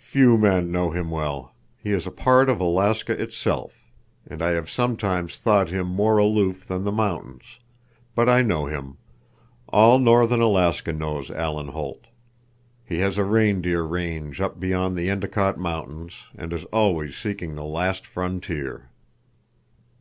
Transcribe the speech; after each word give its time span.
"Few 0.00 0.36
men 0.36 0.72
know 0.72 0.90
him 0.90 1.08
well. 1.08 1.54
He 1.80 1.92
is 1.92 2.04
a 2.04 2.10
part 2.10 2.48
of 2.48 2.58
Alaska 2.60 3.12
itself, 3.12 3.84
and 4.26 4.42
I 4.42 4.50
have 4.50 4.68
sometimes 4.68 5.38
thought 5.38 5.68
him 5.68 5.86
more 5.86 6.18
aloof 6.18 6.66
than 6.66 6.82
the 6.82 6.90
mountains. 6.90 7.44
But 8.16 8.28
I 8.28 8.42
know 8.42 8.66
him. 8.66 8.96
All 9.68 10.00
northern 10.00 10.40
Alaska 10.40 10.92
knows 10.92 11.30
Alan 11.30 11.68
Holt. 11.68 12.06
He 12.84 12.98
has 12.98 13.18
a 13.18 13.24
reindeer 13.24 13.82
range 13.84 14.40
up 14.40 14.58
beyond 14.58 14.96
the 14.96 15.08
Endicott 15.08 15.56
Mountains 15.58 16.12
and 16.36 16.52
is 16.52 16.64
always 16.72 17.16
seeking 17.16 17.54
the 17.54 17.62
last 17.64 18.04
frontier." 18.04 18.90